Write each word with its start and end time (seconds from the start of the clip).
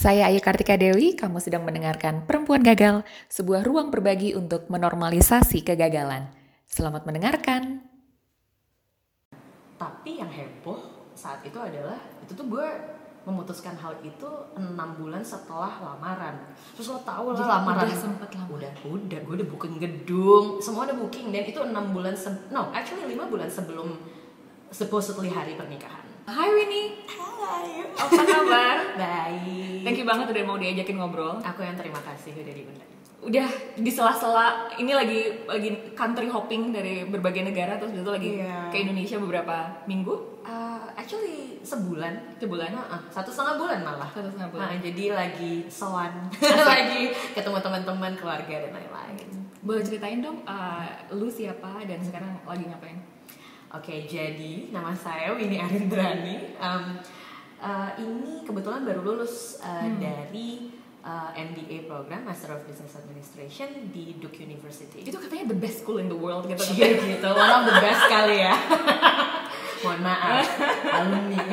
Saya 0.00 0.32
Ayu 0.32 0.40
Kartika 0.40 0.80
Dewi, 0.80 1.12
kamu 1.12 1.44
sedang 1.44 1.60
mendengarkan 1.60 2.24
Perempuan 2.24 2.64
Gagal, 2.64 3.04
sebuah 3.28 3.60
ruang 3.68 3.92
berbagi 3.92 4.32
untuk 4.32 4.64
menormalisasi 4.72 5.60
kegagalan. 5.60 6.24
Selamat 6.64 7.04
mendengarkan. 7.04 7.84
Tapi 9.76 10.24
yang 10.24 10.32
heboh 10.32 10.80
saat 11.12 11.44
itu 11.44 11.60
adalah 11.60 12.00
itu 12.24 12.32
tuh 12.32 12.48
gue 12.48 12.64
memutuskan 13.28 13.76
hal 13.76 13.92
itu 14.00 14.24
enam 14.56 14.96
bulan 14.96 15.20
setelah 15.20 15.68
lamaran. 15.68 16.48
Terus 16.80 16.96
lo 16.96 17.04
tau 17.04 17.36
lah 17.36 17.44
Jadi 17.44 17.52
lamaran 17.60 17.84
udah 17.84 18.00
sempet 18.00 18.28
lama. 18.40 18.50
Udah, 18.56 18.72
udah, 18.88 19.18
gue 19.20 19.34
udah 19.36 19.48
booking 19.52 19.76
gedung, 19.84 20.64
semua 20.64 20.88
udah 20.88 20.96
booking 20.96 21.28
dan 21.28 21.44
itu 21.44 21.60
enam 21.60 21.92
bulan 21.92 22.16
se 22.16 22.32
no, 22.48 22.72
actually 22.72 23.04
lima 23.04 23.28
bulan 23.28 23.52
sebelum 23.52 24.00
supposedly 24.72 25.28
hari 25.28 25.60
pernikahan. 25.60 26.08
Hai 26.24 26.48
Winnie, 26.56 27.04
Hai, 27.40 27.88
apa 27.88 28.20
kabar? 28.20 28.76
baik. 28.94 29.80
Thank 29.80 29.96
you 29.96 30.04
banget 30.04 30.28
udah 30.28 30.44
mau 30.44 30.60
diajakin 30.60 30.96
ngobrol. 30.96 31.40
Aku 31.40 31.64
yang 31.64 31.72
terima 31.72 31.96
kasih 31.98 32.36
udah 32.36 32.52
diundang. 32.52 32.88
Udah 33.20 33.48
di 33.76 33.88
sela-sela 33.88 34.68
ini 34.76 34.92
lagi 34.92 35.44
lagi 35.44 35.92
country 35.92 36.24
hopping 36.26 36.68
dari 36.68 37.04
berbagai 37.04 37.44
negara 37.46 37.76
terus 37.76 37.92
itu 37.92 38.04
lagi 38.04 38.40
Iya. 38.40 38.68
ke 38.68 38.76
Indonesia 38.78 39.16
beberapa 39.16 39.56
minggu, 39.84 40.28
Uh, 40.40 40.88
actually 40.96 41.60
sebulan 41.60 42.16
sebulan. 42.36 42.72
Nah, 42.72 42.96
satu 43.12 43.28
setengah 43.28 43.60
bulan 43.60 43.84
malah. 43.84 44.08
Satu 44.08 44.24
setengah 44.26 44.48
bulan. 44.48 44.66
Nah, 44.66 44.76
jadi 44.80 45.04
lagi 45.12 45.52
sowan, 45.68 46.32
lagi 46.72 47.12
ketemu 47.36 47.60
teman-teman 47.60 48.12
keluarga 48.16 48.56
dan 48.58 48.72
lain-lain. 48.72 49.28
Boleh 49.60 49.84
ceritain 49.84 50.24
dong, 50.24 50.40
uh, 50.42 50.88
lu 51.12 51.28
siapa 51.28 51.84
dan 51.84 52.00
sekarang 52.00 52.40
lagi 52.42 52.64
ngapain? 52.66 52.96
Oke, 53.70 54.02
jadi 54.02 54.72
nama 54.72 54.90
saya 54.90 55.30
Winnie 55.30 55.60
Arindrani. 55.60 56.56
Um, 56.56 56.96
uh, 57.60 57.90
ini 58.00 58.42
kebetulan 58.42 58.82
baru 58.82 59.00
lulus 59.04 59.60
uh, 59.60 59.86
dari 60.00 60.72
uh, 61.04 61.30
MBA 61.36 61.88
program 61.88 62.24
Master 62.24 62.56
of 62.56 62.64
Business 62.64 62.96
Administration 62.96 63.92
di 63.92 64.16
Duke 64.16 64.40
University. 64.40 65.04
Itu 65.04 65.20
katanya 65.20 65.52
the 65.52 65.60
best 65.60 65.84
school 65.84 66.00
in 66.00 66.08
the 66.08 66.16
world 66.16 66.48
gitu. 66.48 66.60
Iya 66.76 66.98
gitu, 66.98 67.28
one 67.30 67.52
of 67.52 67.62
the 67.68 67.76
best 67.80 68.02
kali 68.08 68.44
ya. 68.44 68.54
Mohon 69.80 70.00
maaf, 70.04 70.44
alumni. 70.92 71.40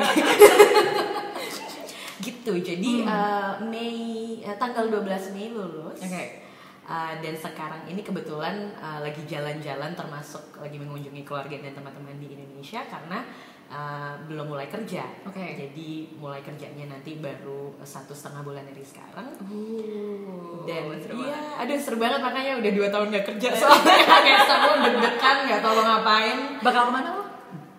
gitu, 2.28 2.60
jadi 2.60 2.92
uh, 3.08 3.56
Mei 3.64 4.44
uh, 4.44 4.56
tanggal 4.60 4.92
12 4.92 5.32
Mei 5.32 5.48
lulus. 5.52 6.00
Oke. 6.04 6.48
Uh, 6.88 7.20
dan 7.20 7.36
sekarang 7.36 7.84
ini 7.92 8.00
kebetulan 8.00 8.72
uh, 8.80 9.04
lagi 9.04 9.20
jalan-jalan 9.28 9.92
termasuk 9.92 10.56
lagi 10.56 10.80
mengunjungi 10.80 11.28
keluarga 11.28 11.60
dan 11.60 11.76
teman-teman 11.76 12.16
di 12.16 12.32
Indonesia 12.32 12.80
karena 12.88 13.28
uh, 13.68 14.14
belum 14.26 14.48
mulai 14.48 14.68
kerja. 14.68 15.04
Oke. 15.24 15.56
Jadi 15.56 16.16
mulai 16.16 16.40
kerjanya 16.40 16.88
nanti 16.88 17.18
baru 17.18 17.76
satu 17.80 18.12
setengah 18.12 18.42
bulan 18.42 18.64
dari 18.64 18.82
sekarang. 18.82 19.28
Uh, 19.44 20.64
Dan 20.64 21.00
seru 21.00 21.24
iya, 21.24 21.40
aduh 21.58 21.78
seru 21.78 21.96
banget 21.96 22.20
makanya 22.20 22.60
udah 22.60 22.72
dua 22.72 22.88
tahun 22.88 23.08
gak 23.10 23.26
kerja 23.26 23.50
soalnya 23.54 23.96
kayak 24.26 24.42
semua 24.44 24.76
deg-degan 24.84 25.38
nggak 25.48 25.62
tahu 25.62 25.76
ngapain. 25.80 26.38
Bakal 26.60 26.82
ke 26.84 26.92
mana 26.92 27.10
lo? 27.14 27.24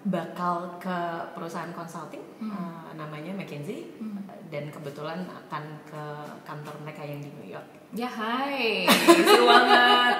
Bakal 0.08 0.54
ke 0.78 0.98
perusahaan 1.32 1.72
consulting 1.72 2.24
Hmm. 2.38 2.54
uh, 2.54 2.90
namanya 2.94 3.34
McKinsey 3.34 3.98
Hmm. 3.98 4.22
dan 4.46 4.70
kebetulan 4.70 5.26
akan 5.26 5.64
ke 5.84 6.04
kantor 6.46 6.74
mereka 6.80 7.02
yang 7.02 7.18
di 7.18 7.28
New 7.34 7.50
York. 7.50 7.66
Ya 7.90 8.06
hai, 8.06 8.86
seru 9.26 9.44
banget. 9.44 10.16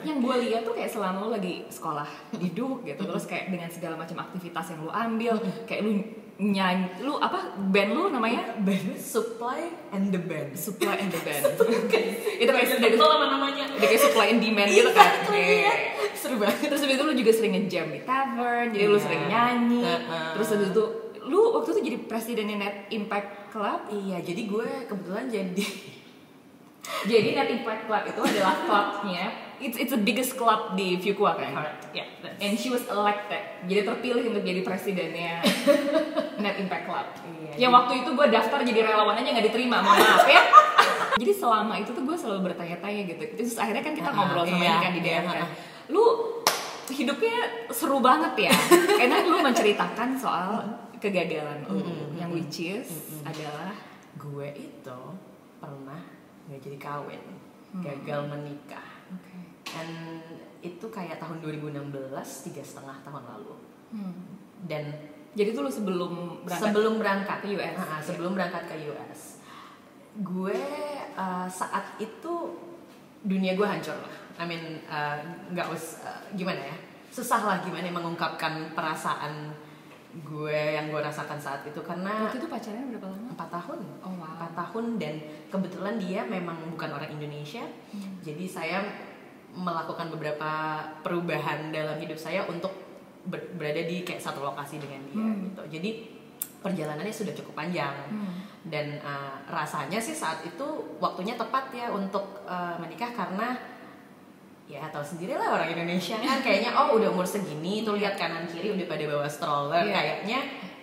Yang 0.00 0.18
gue 0.20 0.34
lihat 0.44 0.62
tuh 0.62 0.72
kayak 0.72 0.88
selama 0.88 1.16
lu 1.20 1.30
lagi 1.30 1.64
sekolah 1.66 2.08
di 2.32 2.48
Duke 2.50 2.84
gitu, 2.84 3.02
terus 3.02 3.24
kayak 3.24 3.48
dengan 3.48 3.68
segala 3.68 3.94
macam 3.94 4.20
aktivitas 4.20 4.70
yang 4.70 4.80
lu 4.80 4.90
ambil, 4.90 5.34
kayak 5.64 5.80
lu 5.80 6.02
nyanyi, 6.36 6.88
lu 7.00 7.16
apa 7.16 7.36
band 7.68 7.90
lu 7.92 8.08
namanya? 8.08 8.56
Band 8.58 8.96
Supply 8.96 9.60
and 9.90 10.08
the 10.08 10.16
Band. 10.16 10.56
Supply 10.56 10.96
and 10.96 11.12
the 11.12 11.20
Band. 11.26 11.44
itu 11.44 12.48
kayak 12.48 12.80
dari 12.80 12.96
nama 12.96 13.26
namanya. 13.28 13.64
udah 13.70 13.84
kayak 13.86 14.02
supply 14.02 14.26
and 14.28 14.40
demand 14.40 14.68
gitu 14.68 14.90
kan. 14.90 15.04
Exactly, 15.20 15.36
Iya. 15.36 15.68
ya. 15.68 15.74
Seru 16.12 16.36
banget. 16.36 16.64
Terus 16.64 16.80
habis 16.80 16.96
itu 16.96 17.04
lu 17.04 17.14
juga 17.14 17.30
sering 17.30 17.52
ngejam 17.54 17.86
di 17.88 18.00
tavern, 18.02 18.66
jadi 18.70 18.84
lu 18.84 18.96
Iya. 18.96 19.04
sering 19.04 19.22
nyanyi. 19.26 19.80
Heeh. 19.84 20.28
Terus 20.34 20.48
habis 20.50 20.68
itu 20.72 20.84
lu 21.20 21.40
waktu 21.52 21.68
itu 21.70 21.80
jadi 21.86 21.98
presidennya 22.02 22.56
Net 22.56 22.76
Impact 22.90 23.28
Club. 23.52 23.80
Iya, 23.90 24.18
jadi 24.20 24.42
gue 24.42 24.68
kebetulan 24.86 25.24
jadi 25.28 25.64
Jadi 27.02 27.28
Net 27.32 27.48
Impact 27.52 27.82
Club 27.84 28.02
itu 28.06 28.20
adalah 28.22 28.54
klubnya. 28.64 29.49
It's 29.60 29.76
it's 29.76 29.90
the 29.90 30.00
biggest 30.00 30.34
club 30.34 30.72
di 30.72 30.96
Fuqua 30.96 31.36
kan. 31.36 31.52
ya, 31.90 32.08
that's- 32.18 32.40
And 32.40 32.54
she 32.54 32.68
was 32.68 32.80
elected, 32.86 33.38
jadi 33.64 33.84
terpilih 33.84 34.24
untuk 34.26 34.40
jadi 34.40 34.60
presidennya 34.60 35.44
Net 36.42 36.56
Impact 36.58 36.84
Club. 36.84 37.06
Iya, 37.20 37.52
Yang 37.58 37.72
waktu 37.74 37.92
itu 38.00 38.10
gue 38.10 38.26
daftar 38.26 38.58
jadi 38.62 38.80
relawan 38.86 39.14
aja 39.14 39.28
nggak 39.28 39.46
diterima, 39.46 39.76
mohon 39.78 39.98
maaf 39.98 40.24
ya. 40.24 40.42
jadi 41.20 41.32
selama 41.34 41.76
itu 41.76 41.90
tuh 41.90 42.00
gue 42.00 42.16
selalu 42.16 42.40
bertanya-tanya 42.46 43.02
gitu. 43.06 43.22
Terus 43.34 43.54
akhirnya 43.54 43.82
kan 43.82 43.92
kita 43.92 44.08
Ah, 44.08 44.16
ngobrol 44.16 44.44
sama 44.44 44.58
iya, 44.58 44.74
kan 44.78 44.90
di 44.90 45.00
DM 45.00 45.12
iya, 45.12 45.20
kan. 45.22 45.36
ah. 45.38 45.48
Lu 45.86 46.04
hidupnya 46.88 47.36
seru 47.68 48.00
banget 48.00 48.32
ya. 48.40 48.52
Karena 48.98 49.16
lu 49.22 49.38
menceritakan 49.38 50.08
soal 50.16 50.64
kegagalan 50.96 51.64
lu, 51.64 51.76
yang 52.14 52.28
which 52.28 52.60
is 52.62 52.88
adalah 53.22 53.76
gue 54.14 54.48
itu 54.54 54.98
pernah 55.56 56.00
nggak 56.44 56.60
jadi 56.62 56.78
kawin, 56.78 57.22
Hmm. 57.70 57.86
gagal 57.86 58.26
menikah. 58.26 58.82
Oke. 59.10 59.36
And 59.74 59.92
itu 60.60 60.86
kayak 60.92 61.16
tahun 61.18 61.40
2016, 61.40 62.46
tiga 62.50 62.62
setengah 62.62 62.96
tahun 63.02 63.24
lalu. 63.24 63.54
Hmm. 63.94 64.38
Dan 64.66 64.84
Jadi 65.30 65.54
tuh 65.54 65.62
lu 65.62 65.70
sebelum 65.70 66.42
berangkat 66.42 66.74
sebelum 66.74 66.94
berangkat 66.98 67.38
ke 67.38 67.48
US. 67.54 67.76
Ah, 67.78 68.02
sebelum 68.02 68.34
berangkat 68.34 68.66
ke 68.66 68.74
US, 68.90 69.38
gue 70.26 70.58
uh, 71.14 71.46
saat 71.46 71.94
itu 72.02 72.32
dunia 73.22 73.54
gue 73.54 73.62
hancur 73.62 73.94
lah. 73.94 74.14
I 74.42 74.44
mean 74.50 74.82
uh, 74.90 75.22
nggak 75.54 75.70
us 75.70 76.02
uh, 76.02 76.18
gimana 76.34 76.58
ya, 76.58 76.74
susah 77.14 77.46
lah 77.46 77.56
gimana 77.62 77.94
mengungkapkan 77.94 78.74
perasaan 78.74 79.54
gue 80.10 80.58
yang 80.74 80.90
gue 80.90 80.98
rasakan 80.98 81.38
saat 81.38 81.62
itu 81.62 81.78
karena 81.86 82.26
waktu 82.26 82.42
itu 82.42 82.50
pacarnya 82.50 82.82
berapa 82.90 83.06
lama? 83.14 83.30
empat 83.30 83.48
tahun 83.54 83.78
Oh 84.02 84.10
wow. 84.18 84.34
empat 84.34 84.52
tahun 84.58 84.98
dan 84.98 85.14
kebetulan 85.46 85.94
dia 86.02 86.26
memang 86.26 86.58
bukan 86.74 86.90
orang 86.98 87.14
Indonesia 87.14 87.62
Hmm. 87.94 88.09
Jadi 88.20 88.44
saya 88.44 88.78
melakukan 89.50 90.08
beberapa 90.08 90.50
perubahan 91.00 91.68
dalam 91.68 91.96
hidup 91.96 92.16
saya 92.16 92.44
untuk 92.44 92.70
ber- 93.22 93.50
berada 93.52 93.82
di 93.82 94.00
kayak 94.00 94.18
satu 94.18 94.40
lokasi 94.40 94.78
dengan 94.78 95.00
dia 95.04 95.18
Hmm. 95.18 95.36
gitu 95.44 95.62
jadi 95.70 95.90
perjalanannya 96.58 97.10
sudah 97.10 97.32
cukup 97.32 97.56
panjang 97.56 97.92
Hmm. 98.06 98.32
dan 98.64 99.00
uh, 99.00 99.40
rasanya 99.46 99.96
sih 99.96 100.12
saat 100.12 100.40
itu 100.42 100.66
waktunya 100.96 101.34
tepat 101.34 101.68
ya 101.70 101.88
untuk 101.88 102.22
uh, 102.44 102.76
menikah 102.76 103.10
karena 103.10 103.56
ya 104.66 104.86
tahu 104.86 105.02
sendiri 105.02 105.34
lah 105.34 105.50
orang 105.52 105.66
Indonesia 105.68 106.14
kan 106.16 106.38
kayaknya 106.46 106.70
oh 106.72 106.94
udah 106.94 107.10
umur 107.10 107.26
segini 107.26 107.82
tuh 107.82 107.96
lihat 107.96 108.14
kanan 108.14 108.46
kiri 108.46 108.70
udah 108.70 108.86
pada 108.86 109.04
bawa 109.04 109.26
stroller 109.26 109.82
Iya. 109.82 109.92
kayaknya 109.92 110.38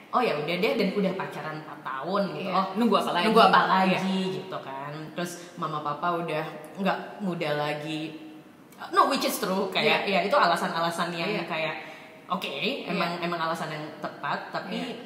oh 0.10 0.20
ya 0.20 0.34
udah 0.36 0.56
deh 0.58 0.74
dan 0.76 0.88
udah 0.92 1.14
pacaran 1.14 1.58
4 1.62 1.72
tahun 1.82 2.22
gitu 2.34 2.42
Iya. 2.44 2.54
oh 2.54 2.66
Nunggu 2.76 2.96
apa 2.98 3.12
lagi? 3.14 3.24
nunggu 3.26 3.42
apa 3.42 3.62
lagi 3.66 3.96
Iya. 3.96 4.36
gitu 4.36 4.58
kan 4.60 4.92
terus 5.14 5.32
mama 5.56 5.80
papa 5.80 6.20
udah 6.20 6.46
nggak 6.78 6.98
muda 7.20 7.50
lagi 7.58 8.14
no 8.90 9.10
which 9.10 9.26
is 9.26 9.38
true 9.38 9.68
kayak 9.68 10.06
ya 10.06 10.22
itu 10.22 10.34
alasan-alasan 10.34 11.10
yang 11.10 11.26
Iya. 11.28 11.44
kayak 11.46 11.76
oke 12.30 12.54
emang 12.86 13.18
emang 13.18 13.40
alasan 13.42 13.70
yang 13.70 13.86
tepat 13.98 14.54
tapi 14.54 14.94
Iya. 14.94 14.98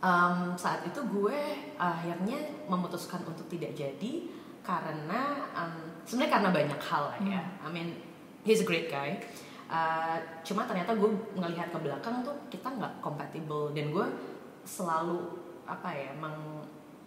um, 0.00 0.52
saat 0.54 0.84
itu 0.84 1.00
gue 1.02 1.38
akhirnya 1.76 2.36
memutuskan 2.66 3.24
untuk 3.24 3.48
tidak 3.48 3.72
jadi 3.72 4.12
karena 4.60 5.22
um, 5.54 5.96
sebenarnya 6.04 6.32
karena 6.36 6.50
banyak 6.52 6.80
hal 6.82 7.02
lah 7.08 7.18
ya 7.22 7.40
Hmm. 7.40 7.64
I 7.64 7.68
mean 7.70 7.88
he's 8.42 8.60
a 8.60 8.68
great 8.68 8.86
guy 8.86 9.16
Uh, 9.66 10.14
cuma 10.46 10.62
ternyata 10.62 10.94
gue 10.94 11.10
ngelihat 11.34 11.74
ke 11.74 11.78
belakang 11.82 12.22
tuh 12.22 12.30
kita 12.46 12.70
nggak 12.70 13.02
compatible 13.02 13.74
dan 13.74 13.90
gue 13.90 14.06
selalu 14.62 15.26
apa 15.66 15.90
ya 15.90 16.14
meng 16.14 16.62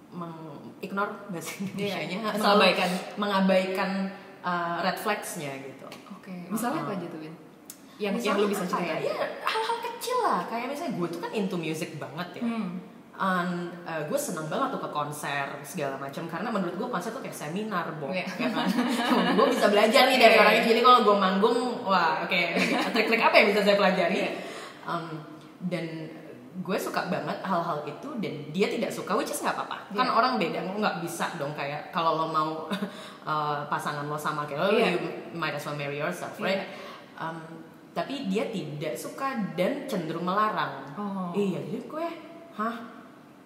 meng 0.09 0.34
ignore 0.79 1.14
bahasa 1.29 1.53
Indonesia-nya 1.59 2.17
Iya, 2.17 2.32
selalu 2.32 2.41
mengabaikan. 2.41 2.90
mengabaikan 3.16 3.91
uh, 4.41 4.78
red 4.82 4.97
flags-nya 4.97 5.52
gitu 5.61 5.85
Oke. 6.11 6.34
Misalnya 6.47 6.82
apa 6.84 6.94
aja 6.96 7.06
tuh, 7.08 7.20
Win? 7.20 7.35
Yang 8.00 8.14
yang 8.23 8.38
lu 8.38 8.47
bisa 8.47 8.64
apa 8.64 8.79
ya? 8.79 8.96
hal-hal 9.44 9.78
kecil 9.84 10.17
lah. 10.22 10.47
Kayak 10.47 10.72
misalnya 10.72 10.94
gue 10.96 11.08
tuh 11.09 11.20
kan 11.20 11.32
into 11.32 11.56
music 11.56 11.96
banget 11.96 12.40
ya. 12.40 12.44
Hmm. 12.44 12.70
And, 13.20 13.53
uh, 13.84 14.08
gue 14.08 14.16
seneng 14.16 14.47
banget 14.47 14.72
tuh 14.72 14.79
ke 14.79 14.90
konser 14.90 15.44
segala 15.59 16.00
macam 16.00 16.23
karena 16.26 16.47
menurut 16.47 16.73
gue 16.73 16.88
konser 16.88 17.11
tuh 17.11 17.20
kayak 17.20 17.35
seminar, 17.35 17.91
Bo. 18.00 18.08
Iya. 18.08 18.23
Ya 18.40 18.47
kan? 18.47 18.66
gue 19.35 19.46
bisa 19.52 19.67
belajar 19.67 20.08
nih 20.08 20.16
dari 20.17 20.34
Iya. 20.34 20.41
orang 20.41 20.53
ini. 20.56 20.66
Jadi 20.72 20.82
kalau 20.82 21.00
gue 21.03 21.16
manggung, 21.20 21.58
wah 21.84 22.23
oke, 22.23 22.41
trik-trik 22.96 23.20
apa 23.20 23.35
yang 23.35 23.47
bisa 23.52 23.61
saya 23.61 23.76
pelajari? 23.76 24.16
Iya. 24.23 24.32
Um, 24.88 25.06
dan 25.67 25.85
gue 26.59 26.76
suka 26.76 27.08
banget 27.08 27.40
hal-hal 27.40 27.79
itu 27.84 28.09
dan 28.20 28.34
dia 28.52 28.67
tidak 28.67 28.91
suka, 28.91 29.16
which 29.16 29.29
is 29.29 29.40
nggak 29.40 29.56
apa-apa. 29.56 29.79
Kan 29.91 30.03
Iya. 30.03 30.14
orang 30.14 30.34
beda, 30.35 30.59
nggak 30.76 30.96
bisa 31.00 31.32
dong 31.35 31.56
kayak 31.56 31.88
kalau 31.90 32.16
lo 32.16 32.28
mau 32.28 32.50
uh, 33.23 33.64
pasangan 33.72 34.03
lo 34.03 34.16
sama 34.16 34.44
kayak 34.44 34.59
lo, 34.59 34.67
Iya. 34.70 34.88
you 34.94 35.00
might 35.32 35.53
as 35.53 35.64
well 35.64 35.73
marry 35.73 35.96
yourself, 35.96 36.35
right? 36.38 36.67
Um, 37.16 37.40
tapi 37.90 38.28
dia 38.28 38.47
tidak 38.47 38.94
suka 38.94 39.56
dan 39.56 39.84
cenderung 39.85 40.23
melarang. 40.23 40.84
Oh. 40.94 41.32
Iya, 41.32 41.64
jadi 41.64 41.79
gue, 41.82 42.08
hah? 42.53 42.76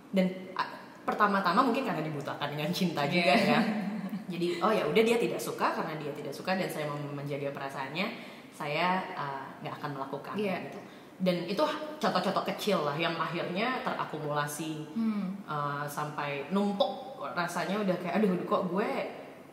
Dan 0.10 0.25
a- 0.54 0.74
pertama-tama 1.04 1.62
mungkin 1.62 1.83
karena 1.83 2.01
dibutakan 2.01 2.50
dengan 2.50 2.69
cinta 2.69 3.04
juga 3.04 3.36
Iya. 3.36 3.50
ya 3.50 3.62
jadi 4.31 4.48
oh 4.63 4.71
ya 4.71 4.88
udah 4.88 5.04
dia 5.04 5.19
tidak 5.19 5.36
suka 5.36 5.75
karena 5.75 6.00
dia 6.00 6.15
tidak 6.15 6.31
suka 6.31 6.56
dan 6.56 6.65
saya 6.65 6.88
mau 6.88 6.95
menjaga 6.95 7.51
perasaannya 7.51 8.07
saya 8.50 9.04
uh, 9.12 9.44
nggak 9.60 9.75
akan 9.77 9.89
melakukan 9.94 10.36
Iya. 10.39 10.63
gitu 10.63 10.80
dan 11.24 11.48
itu 11.48 11.64
contoh-contoh 11.98 12.44
kecil 12.52 12.84
lah 12.84 12.94
yang 12.94 13.16
akhirnya 13.16 13.80
terakumulasi 13.81 14.84
Hmm. 14.92 15.40
uh, 15.48 15.88
sampai 15.88 16.52
numpuk 16.52 17.16
rasanya 17.31 17.80
udah 17.80 17.96
kayak 17.98 18.20
aduh 18.20 18.36
kok 18.44 18.68
gue 18.68 18.90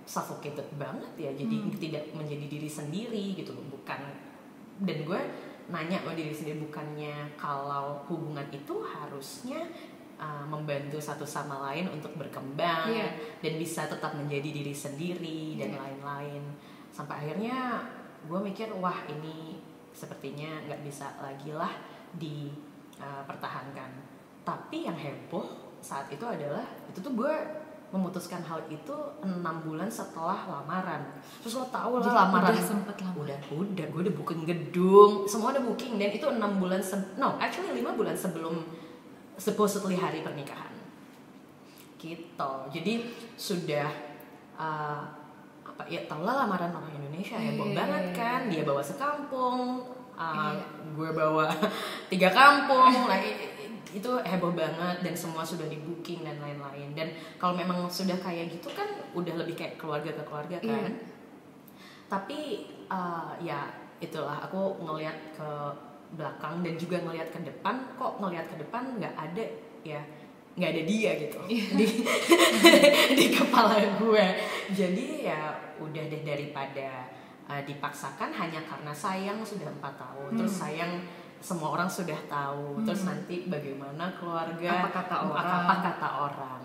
suffocated 0.03 0.67
banget 0.75 1.13
ya 1.17 1.31
jadi 1.33 1.57
Hmm. 1.57 1.71
tidak 1.79 2.05
menjadi 2.11 2.47
diri 2.51 2.67
sendiri 2.67 3.25
gitu 3.39 3.55
bukan 3.71 4.01
dan 4.83 4.99
gue 5.07 5.21
nanya 5.71 6.03
sama 6.03 6.19
diri 6.19 6.35
sendiri 6.35 6.59
bukannya 6.61 7.39
kalau 7.39 8.03
hubungan 8.11 8.43
itu 8.51 8.75
harusnya 8.83 9.63
uh, 10.19 10.43
membantu 10.45 10.99
satu 10.99 11.23
sama 11.23 11.71
lain 11.71 11.87
untuk 11.87 12.11
berkembang 12.19 12.91
Iya. 12.91 13.15
dan 13.39 13.53
bisa 13.55 13.87
tetap 13.87 14.19
menjadi 14.19 14.51
diri 14.51 14.75
sendiri 14.75 15.55
dan 15.55 15.71
Iya. 15.71 15.79
lain-lain 15.79 16.43
sampai 16.91 17.15
akhirnya 17.23 17.87
gue 18.27 18.41
mikir 18.43 18.67
wah 18.75 19.07
ini 19.07 19.63
sepertinya 19.93 20.63
nggak 20.67 20.81
bisa 20.87 21.11
lagi 21.21 21.51
lah 21.55 21.71
dipertahankan 22.17 23.91
tapi 24.43 24.89
yang 24.89 24.97
heboh 24.97 25.45
saat 25.81 26.09
itu 26.13 26.25
adalah 26.25 26.65
itu 26.89 27.01
tuh 27.01 27.13
gue 27.17 27.35
memutuskan 27.91 28.39
hal 28.47 28.63
itu 28.71 28.95
enam 29.19 29.67
bulan 29.67 29.91
setelah 29.91 30.47
lamaran. 30.47 31.11
Terus 31.43 31.59
lo 31.59 31.67
tau 31.75 31.99
lah 31.99 32.07
Jadi 32.07 32.19
lamaran 32.23 32.55
udah 32.55 32.63
sempet 32.63 32.97
lama. 33.03 33.19
udah 33.27 33.39
udah 33.51 33.87
gue 33.91 34.01
udah 34.07 34.15
booking 34.15 34.43
gedung 34.47 35.27
semua 35.27 35.51
udah 35.51 35.63
booking 35.67 35.99
dan 35.99 36.15
itu 36.15 36.23
enam 36.23 36.63
bulan 36.63 36.79
se- 36.79 37.19
no 37.19 37.35
actually 37.43 37.75
lima 37.75 37.91
bulan 37.99 38.15
sebelum 38.15 38.63
supposedly 39.35 39.99
hari 39.99 40.23
pernikahan. 40.23 40.71
Gitu. 41.99 42.53
Jadi 42.71 42.95
sudah 43.35 43.91
uh, 44.55 45.03
apa 45.81 45.89
ya 45.89 46.01
tau 46.05 46.21
lah 46.21 46.45
lamaran 46.45 46.69
orang 46.69 46.93
Indonesia 46.93 47.35
Iya, 47.35 47.57
heboh 47.57 47.69
iya, 47.73 47.77
banget 47.81 48.05
iya. 48.05 48.13
kan 48.13 48.41
dia 48.47 48.63
bawa 48.63 48.83
sekampung 48.85 49.81
uh, 50.13 50.53
Iya. 50.53 50.61
gue 50.93 51.11
bawa 51.11 51.49
tiga 52.13 52.29
kampung 52.29 52.93
nah 53.09 53.17
i- 53.17 53.49
itu 53.91 54.11
heboh 54.21 54.53
banget 54.53 54.97
dan 55.01 55.15
semua 55.17 55.41
sudah 55.43 55.65
di 55.67 55.81
booking 55.81 56.23
dan 56.23 56.37
lain-lain 56.39 56.93
dan 56.93 57.09
kalau 57.35 57.57
memang 57.57 57.89
sudah 57.89 58.15
kayak 58.17 58.53
gitu 58.53 58.69
kan 58.71 58.87
udah 59.11 59.35
lebih 59.35 59.57
kayak 59.57 59.75
keluarga 59.75 60.13
ke 60.13 60.23
keluarga 60.23 60.57
Iya. 60.61 60.77
kan 60.85 60.93
tapi 62.11 62.39
uh, 62.87 63.33
ya 63.39 63.71
itulah 63.99 64.43
aku 64.43 64.83
ngelihat 64.83 65.17
ke 65.33 65.49
belakang 66.11 66.61
dan 66.61 66.75
juga 66.75 66.99
ngelihat 67.01 67.31
ke 67.31 67.41
depan 67.41 67.95
kok 67.95 68.19
ngelihat 68.19 68.47
ke 68.51 68.57
depan 68.59 68.99
nggak 68.99 69.15
ada 69.15 69.45
ya 69.87 70.01
nggak 70.61 70.71
ada 70.71 70.83
dia 70.85 71.11
gitu 71.17 71.41
di 71.79 71.87
di 73.19 73.27
kepala 73.33 73.81
gue 73.97 74.27
jadi 74.71 75.07
ya 75.25 75.41
udah 75.81 76.05
deh 76.07 76.23
daripada 76.23 77.09
uh, 77.49 77.63
dipaksakan 77.65 78.31
hanya 78.31 78.61
karena 78.63 78.93
sayang 78.93 79.41
sudah 79.41 79.67
empat 79.67 79.97
tahun 79.97 80.37
terus 80.37 80.53
Hmm. 80.53 80.63
sayang 80.69 80.93
semua 81.41 81.73
orang 81.73 81.89
sudah 81.89 82.21
tahu 82.29 82.85
terus 82.85 83.03
nanti 83.03 83.49
bagaimana 83.49 84.13
keluarga 84.13 84.85
Apa 84.85 84.89
kata 84.93 85.17
orang. 85.25 85.49
apa 85.65 85.75
kata 85.83 86.09
orang 86.21 86.63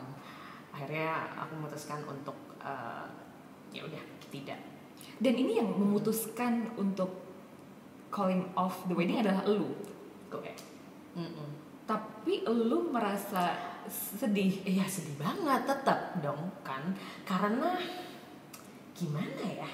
akhirnya 0.70 1.10
aku 1.34 1.56
memutuskan 1.56 2.04
untuk 2.04 2.36
uh, 2.60 3.08
ya 3.72 3.82
udah 3.82 4.04
tidak 4.28 4.60
Dan 5.16 5.32
ini 5.32 5.56
yang 5.56 5.72
memutuskan 5.72 6.68
untuk 6.76 7.08
calling 8.12 8.44
off 8.52 8.84
the 8.84 8.92
wedding 8.92 9.16
adalah 9.16 9.48
lu. 9.48 9.72
gue 10.28 10.52
Mm-mm. 11.16 11.48
Tapi 11.88 12.44
lu 12.44 12.92
merasa 12.92 13.56
sedih. 13.88 14.64
Iya 14.64 14.86
sedih 14.86 15.16
banget 15.16 15.66
tetap 15.66 16.18
dong 16.20 16.50
kan 16.62 16.94
karena 17.24 17.76
gimana 18.94 19.44
ya 19.44 19.70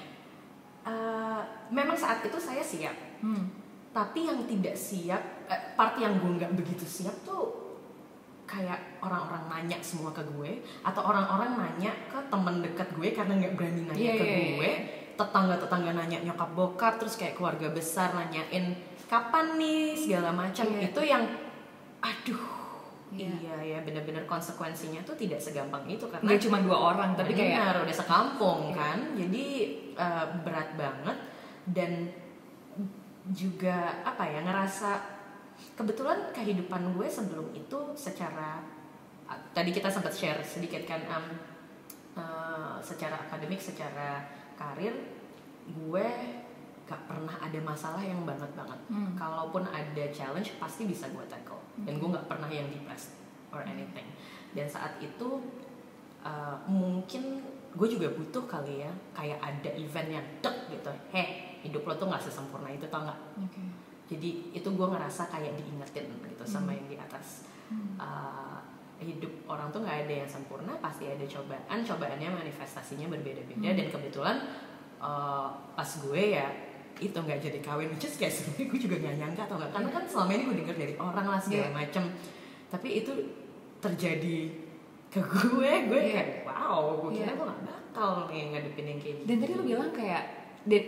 Eh, 0.82 1.42
memang 1.70 1.94
saat 1.94 2.26
itu 2.26 2.34
saya 2.36 2.58
siap 2.58 2.90
Hmm. 3.22 3.46
tapi 3.94 4.26
yang 4.26 4.42
tidak 4.50 4.74
siap 4.74 5.46
eh, 5.46 5.78
part 5.78 5.94
yang 5.94 6.18
gue 6.18 6.42
nggak 6.42 6.58
begitu 6.58 6.82
siap 6.82 7.14
tuh 7.22 7.54
kayak 8.44 8.98
orang-orang 8.98 9.46
nanya 9.46 9.78
semua 9.78 10.10
ke 10.10 10.26
gue 10.26 10.58
atau 10.82 11.06
orang-orang 11.06 11.54
nanya 11.54 11.94
ke 12.10 12.18
temen 12.26 12.58
dekat 12.58 12.90
gue 12.92 13.14
karena 13.14 13.38
nggak 13.38 13.54
berani 13.54 13.82
nanya 13.86 14.02
Iya, 14.02 14.14
ke 14.18 14.24
iya, 14.26 14.38
gue 14.58 14.70
tetangga-tetangga 15.14 15.92
nanya 15.94 16.18
nyokap 16.20 16.50
bokap 16.50 16.98
terus 16.98 17.14
kayak 17.14 17.38
keluarga 17.38 17.70
besar 17.70 18.10
nanyain 18.10 18.74
kapan 19.06 19.54
nih 19.54 19.94
segala 19.94 20.34
macam 20.34 20.66
Iya. 20.66 20.90
itu 20.90 21.00
yang 21.06 21.22
aduh 22.02 22.42
Iya. 23.12 23.28
iya 23.28 23.56
ya 23.60 23.78
benar-benar 23.84 24.24
konsekuensinya 24.24 25.04
tuh 25.04 25.12
tidak 25.14 25.36
segampang 25.36 25.84
itu 25.84 26.08
karena 26.08 26.24
Nggak 26.24 26.40
cuma 26.48 26.58
dua 26.64 26.78
orang, 26.96 27.10
tapi 27.12 27.36
kayak 27.36 27.60
Benar, 27.60 27.74
udah 27.84 27.96
sekampung 27.96 28.60
Iya. 28.72 28.76
kan 28.76 28.98
jadi 29.20 29.44
eh, 29.92 30.26
berat 30.42 30.68
banget 30.74 31.18
dan 31.68 31.92
juga 33.30 34.02
apa 34.02 34.24
ya 34.26 34.42
ngerasa 34.42 34.90
kebetulan 35.78 36.34
kehidupan 36.34 36.96
gue 36.98 37.06
sebelum 37.06 37.54
itu 37.54 37.78
secara 37.94 38.58
ah, 39.30 39.38
tadi 39.54 39.70
kita 39.70 39.86
sempat 39.86 40.10
share 40.10 40.42
sedikit 40.42 40.82
kan 40.82 40.98
em, 40.98 41.26
eh, 42.18 42.74
secara 42.82 43.14
akademik 43.22 43.62
secara 43.62 44.26
karir 44.58 44.90
gue 45.62 46.06
gak 46.41 46.41
ada 47.52 47.60
masalah 47.62 48.00
yang 48.00 48.24
banget 48.24 48.48
banget 48.52 48.80
Hmm. 48.88 49.12
kalaupun 49.12 49.60
ada 49.62 50.04
challenge 50.08 50.56
pasti 50.56 50.84
bisa 50.84 51.06
gue 51.06 51.20
tackle 51.26 51.60
dan 51.78 51.94
gue 51.94 52.08
nggak 52.08 52.24
pernah 52.24 52.48
yang 52.48 52.64
depressed 52.66 53.12
or 53.48 53.60
anything 53.62 54.08
dan 54.50 54.64
saat 54.64 54.96
itu 54.98 55.28
uh, 56.20 56.56
mungkin 56.64 57.44
gue 57.72 57.88
juga 57.88 58.08
butuh 58.10 58.44
kali 58.46 58.80
ya 58.80 58.92
kayak 59.12 59.36
ada 59.38 59.70
event 59.74 60.08
yang 60.10 60.26
dek 60.40 60.56
gitu 60.70 60.92
heh 61.10 61.28
hidup 61.60 61.84
lo 61.84 61.94
tuh 61.94 62.08
nggak 62.08 62.20
sesempurna 62.20 62.68
itu 62.68 62.84
tau 62.86 63.00
nggak 63.02 63.20
Oke. 63.38 63.60
jadi 64.08 64.28
itu 64.52 64.68
gue 64.68 64.86
ngerasa 64.86 65.28
kayak 65.28 65.52
diingetin 65.54 66.08
gitu 66.08 66.44
sama 66.44 66.72
Hmm. 66.72 66.78
yang 66.78 66.88
di 66.88 66.96
atas 66.98 67.28
Hmm. 67.68 67.96
Uh, 67.96 68.60
hidup 69.00 69.32
orang 69.46 69.66
tuh 69.68 69.80
nggak 69.80 70.04
ada 70.04 70.14
yang 70.14 70.28
sempurna 70.28 70.76
pasti 70.78 71.04
ada 71.04 71.24
cobaan 71.24 71.80
cobaannya 71.80 72.28
manifestasinya 72.30 73.08
berbeda-beda 73.08 73.64
Hmm. 73.66 73.76
dan 73.76 73.86
kebetulan 73.88 74.36
uh, 74.98 75.48
pas 75.72 75.90
gue 75.98 76.22
ya 76.32 76.46
itu 77.02 77.16
nggak 77.16 77.40
jadi 77.40 77.58
kawin 77.58 77.90
which 77.90 78.04
is 78.04 78.14
kayak 78.14 78.30
sebenarnya 78.30 78.66
gue 78.66 78.80
juga 78.80 78.96
nggak 78.98 79.14
nyangka 79.18 79.42
atau 79.44 79.56
nggak 79.56 79.70
karena 79.70 79.90
kan 79.90 80.02
selama 80.04 80.30
ini 80.30 80.42
gue 80.44 80.56
denger 80.62 80.76
dari 80.78 80.94
orang 80.96 81.26
lah 81.26 81.40
segala 81.40 81.66
Iya. 81.66 81.74
macem 81.74 82.04
tapi 82.68 82.88
itu 82.96 83.12
terjadi 83.78 84.36
ke 85.08 85.20
gue 85.20 85.70
gue 85.86 85.98
Iya. 85.98 86.12
kayak 86.12 86.28
wow 86.44 86.80
gue 86.98 87.10
kira 87.14 87.26
Iya. 87.26 87.34
gue 87.34 87.46
gak 87.46 87.60
bakal 87.62 88.10
nih 88.26 88.42
ngadepin 88.48 88.86
yang 88.86 88.98
kayak 88.98 89.16
Dan 89.22 89.36
tadi 89.38 89.52
lu 89.52 89.62
bilang 89.62 89.90
kayak 89.90 90.22
dan 90.62 90.84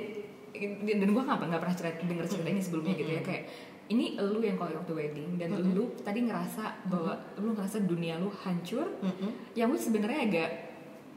dan, 0.55 1.09
gue 1.11 1.23
nggak 1.25 1.39
nggak 1.43 1.61
pernah 1.61 1.77
cerita 1.77 1.99
denger 2.01 2.27
cerita 2.27 2.49
ini 2.49 2.63
sebelumnya 2.63 2.95
gitu 2.95 3.11
ya 3.11 3.23
kayak 3.23 3.45
ini 3.85 4.17
lu 4.17 4.41
yang 4.41 4.57
calling 4.57 4.81
the 4.81 4.95
wedding 4.95 5.37
dan 5.37 5.53
Mm-mm. 5.53 5.77
lu 5.77 5.85
tadi 6.01 6.25
ngerasa 6.25 6.89
bahwa 6.89 7.13
lu 7.37 7.53
ngerasa 7.53 7.85
dunia 7.85 8.17
lu 8.17 8.33
hancur 8.33 8.87
Mm-mm. 8.97 9.53
yang 9.53 9.69
which 9.69 9.77
sebenarnya 9.77 10.25
agak 10.25 10.51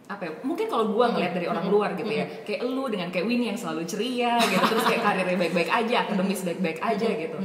apa 0.07 0.23
ya 0.23 0.31
mungkin 0.39 0.71
kalau 0.71 0.95
gua 0.95 1.11
ngeliat 1.11 1.35
dari 1.35 1.47
orang 1.51 1.67
luar 1.67 1.91
gitu 1.99 2.07
ya 2.07 2.23
kayak 2.47 2.63
lu 2.63 2.87
dengan 2.87 3.11
kayak 3.11 3.27
Winnie 3.27 3.51
yang 3.51 3.59
selalu 3.59 3.83
ceria 3.83 4.39
gitu 4.39 4.63
terus 4.63 4.87
kayak 4.87 5.03
karirnya 5.03 5.35
baik-baik 5.35 5.69
aja 5.69 5.95
akademis 6.07 6.41
baik-baik 6.47 6.79
aja 6.79 7.07
gitu. 7.11 7.37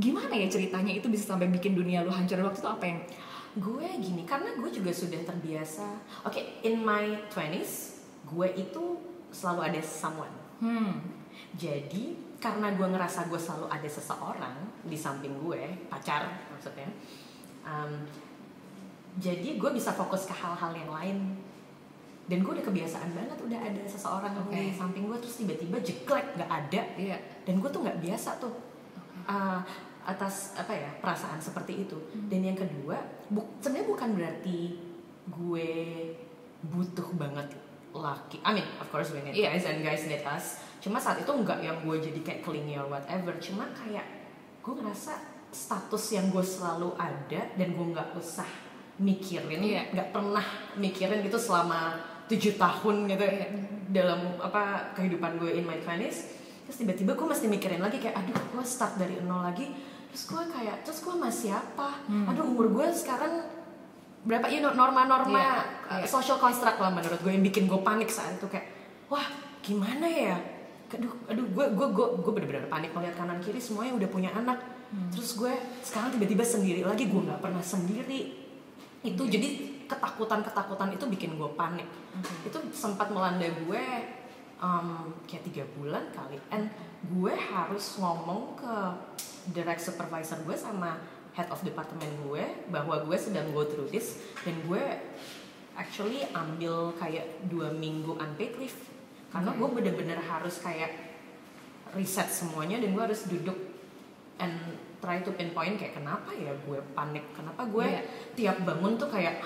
Gimana 0.00 0.34
ya 0.34 0.48
ceritanya 0.50 0.92
itu 0.96 1.06
bisa 1.06 1.30
sampai 1.36 1.46
bikin 1.46 1.78
dunia 1.78 2.02
lu 2.02 2.10
hancur? 2.10 2.40
Waktu 2.42 2.58
itu 2.58 2.70
apa 2.72 2.84
yang? 2.88 3.00
Gue 3.60 3.86
gini 4.00 4.22
karena 4.24 4.56
gue 4.56 4.70
juga 4.72 4.90
sudah 4.90 5.20
terbiasa. 5.22 5.86
Oke 6.24 6.64
in 6.64 6.80
my 6.80 7.28
20s 7.28 8.02
gue 8.24 8.48
itu 8.56 8.84
selalu 9.30 9.60
ada 9.70 9.80
someone. 9.84 10.34
Hmm. 10.58 11.04
Jadi 11.54 12.30
karena 12.40 12.72
gue 12.72 12.88
ngerasa 12.88 13.28
gue 13.28 13.36
selalu 13.36 13.68
ada 13.68 13.88
seseorang 13.88 14.56
di 14.80 14.96
samping 14.96 15.36
gue 15.44 15.60
pacar 15.92 16.24
maksudnya 16.48 16.88
um, 17.68 17.92
jadi 19.18 19.58
gue 19.58 19.70
bisa 19.74 19.90
fokus 19.90 20.28
ke 20.28 20.34
hal-hal 20.36 20.70
yang 20.70 20.90
lain. 20.92 21.18
Dan 22.30 22.46
gue 22.46 22.52
udah 22.54 22.62
kebiasaan 22.62 23.10
banget 23.10 23.42
udah 23.42 23.58
ada 23.58 23.82
seseorang 23.90 24.30
Oke. 24.38 24.54
di 24.54 24.70
samping 24.70 25.10
gue 25.10 25.18
terus 25.18 25.42
tiba-tiba 25.42 25.82
jeklek 25.82 26.38
nggak 26.38 26.46
ada. 26.46 26.82
Iya. 26.94 27.18
Dan 27.42 27.58
gue 27.58 27.66
tuh 27.66 27.82
nggak 27.82 27.98
biasa 27.98 28.38
tuh 28.38 28.54
uh, 29.26 29.58
atas 30.06 30.54
apa 30.54 30.70
ya 30.70 30.90
perasaan 31.02 31.42
seperti 31.42 31.82
itu. 31.90 31.98
Dan 32.30 32.46
yang 32.46 32.54
kedua 32.54 33.02
bu 33.26 33.42
sebenarnya 33.58 33.88
bukan 33.90 34.08
berarti 34.14 34.58
gue 35.26 35.70
butuh 36.60 37.08
banget 37.18 37.50
laki 37.90 38.38
I 38.46 38.54
mean 38.54 38.68
of 38.78 38.86
course 38.94 39.10
we 39.10 39.18
need 39.26 39.34
Iya. 39.34 39.50
guys 39.50 39.66
and 39.66 39.82
guys 39.82 40.06
need 40.06 40.22
us. 40.22 40.62
Cuma 40.78 41.02
saat 41.02 41.18
itu 41.18 41.26
nggak 41.34 41.58
yang 41.66 41.82
gue 41.82 41.98
jadi 41.98 42.20
kayak 42.22 42.40
clingy 42.46 42.78
or 42.78 42.86
whatever. 42.86 43.34
Cuma 43.42 43.66
kayak 43.74 44.06
gue 44.62 44.70
ngerasa 44.78 45.18
status 45.50 46.14
yang 46.14 46.30
gue 46.30 46.46
selalu 46.46 46.94
ada 46.94 47.42
dan 47.58 47.74
gue 47.74 47.86
nggak 47.90 48.14
usah 48.14 48.46
mikirin 49.00 49.60
Iya. 49.60 49.82
nggak 49.90 50.08
pernah 50.12 50.44
mikirin 50.76 51.24
gitu 51.24 51.40
selama 51.40 51.96
tujuh 52.28 52.54
tahun 52.54 53.08
gitu 53.08 53.24
Iya. 53.24 53.46
dalam 53.90 54.38
apa 54.38 54.92
kehidupan 54.94 55.40
gue 55.40 55.56
in 55.56 55.64
my 55.64 55.80
20s 55.80 56.36
terus 56.62 56.76
tiba-tiba 56.78 57.16
gue 57.16 57.26
mesti 57.26 57.48
mikirin 57.48 57.80
lagi 57.80 57.98
kayak 57.98 58.14
aduh 58.14 58.36
gue 58.36 58.62
start 58.62 58.94
dari 58.94 59.18
nol 59.18 59.42
lagi 59.42 59.66
terus 60.06 60.28
gue 60.28 60.42
kayak 60.46 60.84
terus 60.84 61.00
gue 61.00 61.10
sama 61.10 61.26
siapa 61.26 61.88
Hmm. 62.06 62.28
aduh 62.28 62.44
umur 62.44 62.70
gue 62.70 62.86
sekarang 62.92 63.40
berapa 64.20 64.46
know, 64.52 64.76
norma-norma 64.76 65.32
Iya, 65.32 65.56
uh, 65.88 65.98
iya. 65.98 66.06
social 66.06 66.36
construct 66.36 66.76
lah 66.76 66.92
menurut 66.92 67.18
gue 67.18 67.32
yang 67.32 67.42
bikin 67.42 67.64
gue 67.64 67.80
panik 67.80 68.06
saat 68.06 68.36
itu 68.36 68.46
kayak 68.46 68.68
wah 69.08 69.24
gimana 69.58 70.04
ya 70.04 70.36
aduh 70.90 71.10
aduh 71.24 71.46
gue 71.48 71.66
gue 71.72 71.86
gue 71.88 72.06
gue 72.20 72.32
bener-bener 72.32 72.68
panik 72.68 72.92
melihat 72.92 73.16
kanan 73.16 73.40
kiri 73.40 73.58
semuanya 73.58 73.96
udah 73.96 74.08
punya 74.08 74.30
anak 74.30 74.60
Hmm. 74.90 75.06
terus 75.14 75.38
gue 75.38 75.54
sekarang 75.86 76.10
tiba-tiba 76.10 76.42
sendiri 76.42 76.82
lagi 76.82 77.06
gue 77.06 77.22
nggak 77.22 77.38
pernah 77.38 77.62
sendiri 77.62 78.39
itu 79.00 79.22
jadi 79.24 79.48
ketakutan-ketakutan 79.88 80.92
itu 80.92 81.04
bikin 81.08 81.40
gue 81.40 81.50
panik 81.56 81.88
Oke. 82.14 82.52
itu 82.52 82.58
sempat 82.76 83.08
melanda 83.08 83.48
gue 83.48 83.84
um, 84.60 85.10
kayak 85.24 85.42
tiga 85.50 85.64
bulan 85.74 86.04
kali 86.12 86.36
and 86.52 86.68
gue 87.08 87.32
harus 87.32 87.96
ngomong 87.96 88.60
ke 88.60 88.74
direct 89.56 89.80
supervisor 89.80 90.36
gue 90.44 90.54
sama 90.54 91.00
head 91.32 91.48
of 91.48 91.64
department 91.64 92.12
gue 92.28 92.44
bahwa 92.68 93.00
gue 93.08 93.16
sedang 93.16 93.48
go 93.56 93.64
through 93.64 93.88
this 93.88 94.20
dan 94.44 94.54
gue 94.68 94.84
actually 95.80 96.28
ambil 96.36 96.92
kayak 97.00 97.24
dua 97.48 97.72
minggu 97.72 98.20
unpaid 98.20 98.52
leave 98.60 98.78
karena 99.32 99.50
Oke. 99.56 99.58
gue 99.58 99.68
bener-bener 99.80 100.20
harus 100.20 100.60
kayak 100.60 100.92
reset 101.96 102.28
semuanya 102.28 102.78
dan 102.78 102.92
gue 102.92 103.02
harus 103.02 103.24
duduk 103.26 103.56
and 104.38 104.54
try 105.00 105.20
to 105.20 105.32
pinpoint 105.32 105.74
kayak 105.74 105.96
kenapa 105.96 106.28
ya 106.30 106.52
gue 106.54 106.78
panik 106.92 107.24
kenapa 107.32 107.64
gue 107.64 107.86
Iya. 107.86 108.02
tiap 108.32 108.56
bangun 108.62 108.94
tuh 108.94 109.08
kayak 109.08 109.40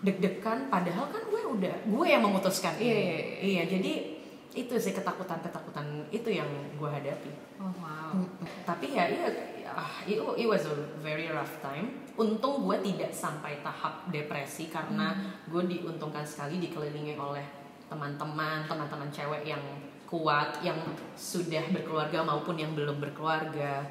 deg-degan 0.00 0.68
padahal 0.68 1.08
kan 1.08 1.22
gue 1.22 1.42
udah 1.46 1.74
gue 1.84 2.06
yang 2.06 2.20
memutuskan 2.20 2.76
Iya, 2.76 2.82
ini. 2.82 2.90
iya, 2.90 3.04
iya. 3.04 3.24
iya 3.40 3.62
jadi 3.66 3.92
itu 4.56 4.72
sih 4.74 4.92
ketakutan 4.92 5.40
ketakutan 5.40 5.84
itu 6.08 6.28
yang 6.28 6.48
gue 6.74 6.88
hadapi 6.88 7.32
Oh 7.56 7.72
wow. 7.76 8.12
tapi 8.64 8.92
ya 8.92 9.08
iya 9.08 9.28
ah, 9.68 10.00
it, 10.04 10.16
it 10.16 10.46
was 10.46 10.64
a 10.64 10.76
very 10.98 11.28
rough 11.28 11.60
time 11.60 11.92
untung 12.16 12.64
gue 12.64 12.76
tidak 12.82 13.12
sampai 13.12 13.60
tahap 13.60 14.08
depresi 14.08 14.68
karena 14.68 15.12
gue 15.44 15.62
diuntungkan 15.66 16.24
sekali 16.24 16.56
dikelilingi 16.56 17.16
oleh 17.16 17.44
teman-teman 17.86 18.64
teman-teman 18.64 19.08
cewek 19.08 19.44
yang 19.44 19.60
kuat 20.06 20.60
yang 20.60 20.78
sudah 21.12 21.66
berkeluarga 21.68 22.22
maupun 22.22 22.56
yang 22.56 22.72
belum 22.72 22.96
berkeluarga 22.96 23.84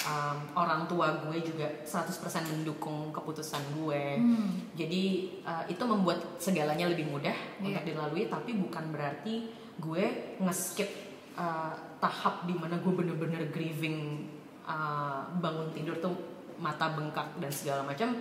Um, 0.00 0.56
orang 0.56 0.88
tua 0.88 1.12
gue 1.20 1.44
juga 1.44 1.68
100% 1.84 2.08
mendukung 2.48 3.12
keputusan 3.12 3.60
gue 3.76 4.16
Hmm. 4.16 4.72
jadi 4.72 5.04
uh, 5.44 5.64
itu 5.66 5.84
membuat 5.84 6.16
segalanya 6.36 6.88
lebih 6.88 7.04
mudah 7.04 7.36
Iya. 7.60 7.76
untuk 7.76 7.84
dilalui 7.84 8.24
tapi 8.26 8.56
bukan 8.56 8.80
berarti 8.90 9.52
gue 9.76 10.04
nge-skip 10.40 10.88
uh, 11.36 11.76
tahap 11.98 12.48
di 12.48 12.56
mana 12.56 12.80
gue 12.80 12.88
bener-bener 12.88 13.52
grieving 13.52 14.24
uh, 14.64 15.20
bangun 15.36 15.68
tidur 15.70 16.00
tuh 16.00 16.16
mata 16.56 16.88
bengkak 16.90 17.36
dan 17.36 17.52
segala 17.52 17.84
macam 17.84 18.16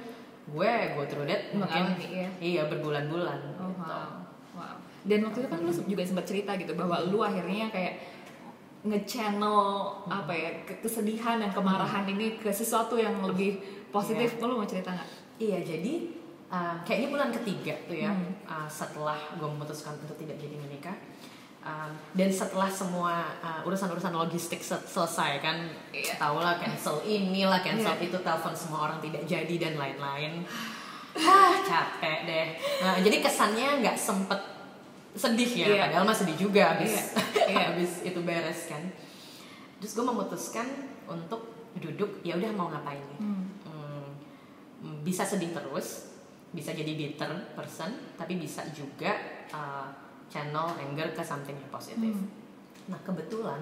gue 0.46 0.72
go 0.94 1.04
through 1.06 1.28
that 1.28 1.48
mungkin 1.54 1.96
ya. 2.02 2.28
iya 2.40 2.62
berbulan-bulan 2.66 3.40
Oh 3.56 3.72
gitu. 3.72 3.80
wow. 3.80 4.12
Wow. 4.52 4.76
Dan 5.00 5.24
waktu 5.24 5.40
itu 5.40 5.48
kan 5.48 5.60
lu 5.62 5.72
juga 5.72 6.04
sempat 6.04 6.28
cerita 6.28 6.60
gitu 6.60 6.76
bahwa 6.76 7.00
lu 7.02 7.24
akhirnya 7.24 7.72
kayak 7.72 8.04
nge-channel 8.82 9.58
apa 10.08 10.32
ya 10.32 10.50
ke- 10.64 10.80
kesedihan 10.80 11.36
dan 11.38 11.50
kemarahan 11.50 12.08
ini 12.08 12.36
ke 12.36 12.48
sesuatu 12.50 12.96
yang 12.96 13.20
lebih 13.22 13.60
positif. 13.90 14.40
Lu 14.40 14.56
mau 14.56 14.64
cerita 14.64 14.90
nggak? 14.90 15.10
Iya 15.38 15.60
jadi 15.62 15.94
uh, 16.48 16.76
kayaknya 16.82 17.10
bulan 17.10 17.30
ketiga 17.34 17.76
tuh 17.84 17.98
ya 17.98 18.08
Hmm. 18.08 18.32
uh, 18.44 18.68
setelah 18.68 19.16
gue 19.34 19.46
memutuskan 19.46 19.96
untuk 19.96 20.16
tidak 20.16 20.36
jadi 20.36 20.56
menikah 20.56 20.96
um, 21.60 21.88
dan 22.14 22.28
setelah 22.30 22.68
semua 22.68 23.24
uh, 23.40 23.64
urusan-urusan 23.64 24.12
logistik 24.12 24.60
se- 24.60 24.84
selesai 24.86 25.40
kan 25.40 25.58
Iya. 25.92 26.16
tau 26.16 26.40
lah 26.40 26.56
cancel 26.56 27.00
inilah 27.02 27.60
cancel 27.60 27.96
Iya. 27.96 28.06
itu 28.06 28.18
telepon 28.18 28.52
semua 28.52 28.80
orang 28.86 29.00
tidak 29.00 29.24
jadi 29.24 29.56
dan 29.58 29.74
lain-lain 29.76 30.44
ah 31.20 31.56
capek 31.62 32.18
deh 32.24 32.48
nah, 32.80 32.96
jadi 32.98 33.18
kesannya 33.20 33.80
nggak 33.80 33.96
sempet 33.96 34.40
sedih 35.20 35.52
ya 35.54 35.66
Iya. 35.68 35.82
padahal 35.84 36.04
mah 36.06 36.16
sedih 36.16 36.38
juga 36.40 36.62
habis 36.72 36.94
Iya. 36.96 37.04
Iya. 37.52 37.64
habis 37.68 37.92
itu 38.02 38.20
beres 38.22 38.62
kan 38.66 38.84
terus 39.78 39.92
gue 39.92 40.06
memutuskan 40.06 40.68
untuk 41.06 41.42
duduk 41.76 42.20
ya 42.22 42.36
udah 42.36 42.52
mau 42.52 42.68
ngapain 42.70 43.04
nih 43.06 43.20
Hmm, 44.80 45.04
bisa 45.04 45.28
sedih 45.28 45.52
terus, 45.52 46.16
bisa 46.50 46.72
jadi 46.72 46.88
bitter 46.90 47.28
person, 47.52 47.92
tapi 48.16 48.40
bisa 48.40 48.64
juga 48.72 49.12
uh, 49.52 49.92
channel 50.26 50.72
anger 50.80 51.12
ke 51.12 51.20
something 51.20 51.52
yang 51.52 51.68
positif. 51.70 52.16
Hmm. 52.16 52.32
Nah 52.88 52.96
kebetulan 53.04 53.60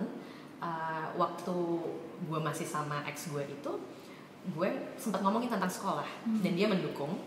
uh, 0.57 1.09
waktu 1.15 1.57
gue 2.21 2.39
masih 2.39 2.63
sama 2.63 3.01
ex 3.03 3.33
gue 3.33 3.41
itu, 3.43 3.71
gue 4.47 4.69
sempat 4.93 5.19
ngomongin 5.19 5.49
tentang 5.49 5.65
sekolah 5.67 6.05
Hmm. 6.21 6.37
dan 6.39 6.53
dia 6.53 6.69
mendukung. 6.69 7.17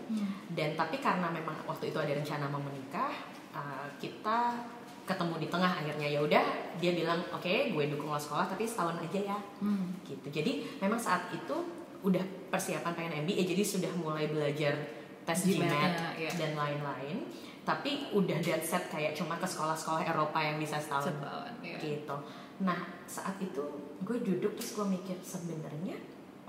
Dan 0.47 0.71
tapi 0.73 0.97
karena 0.97 1.27
memang 1.27 1.59
waktu 1.67 1.91
itu 1.91 1.99
ada 1.99 2.15
rencana 2.15 2.47
mau 2.47 2.63
menikah, 2.63 3.11
uh, 3.51 3.87
kita 3.99 4.55
ketemu 5.01 5.35
di 5.43 5.47
tengah 5.49 5.67
akhirnya 5.67 6.07
ya 6.07 6.19
udah 6.21 6.45
dia 6.79 6.91
bilang 6.95 7.19
oke 7.33 7.73
gue 7.73 7.83
dukung 7.91 8.09
lo 8.09 8.19
sekolah 8.19 8.47
tapi 8.47 8.63
setahun 8.63 9.01
aja 9.01 9.35
ya 9.35 9.37
Hmm. 9.59 9.91
gitu 10.07 10.27
jadi 10.31 10.63
memang 10.79 10.97
saat 10.97 11.27
itu 11.33 11.53
udah 12.01 12.21
persiapan 12.49 12.93
pengen 12.95 13.13
MBA 13.25 13.43
jadi 13.45 13.61
sudah 13.61 13.91
mulai 13.97 14.25
belajar 14.29 14.73
tes 15.21 15.39
GMAT 15.45 16.17
iya. 16.17 16.31
dan 16.33 16.57
lain-lain 16.57 17.29
tapi 17.61 18.09
udah 18.09 18.41
dead 18.41 18.63
set 18.65 18.89
kayak 18.89 19.13
cuma 19.13 19.37
ke 19.37 19.45
sekolah-sekolah 19.45 20.01
Eropa 20.01 20.41
yang 20.41 20.57
bisa 20.57 20.81
setahun 20.81 21.13
Setahun, 21.13 21.53
iya. 21.61 21.77
gitu 21.77 22.15
nah 22.61 22.77
saat 23.05 23.37
itu 23.37 23.61
gue 24.01 24.17
duduk 24.21 24.57
terus 24.57 24.73
gue 24.73 24.85
mikir 24.85 25.17
sebenarnya 25.21 25.97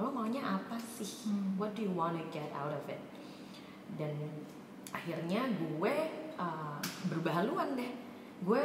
lo 0.00 0.08
maunya 0.08 0.40
apa 0.40 0.76
sih 0.80 1.28
Hmm. 1.28 1.56
what 1.60 1.72
do 1.76 1.84
you 1.84 1.92
wanna 1.92 2.20
get 2.32 2.48
out 2.56 2.72
of 2.72 2.84
it 2.88 3.00
dan 4.00 4.12
akhirnya 4.88 5.52
gue 5.52 5.94
uh, 6.42 6.78
berubah 7.06 7.42
haluan 7.42 7.78
deh. 7.78 7.92
Gue 8.42 8.62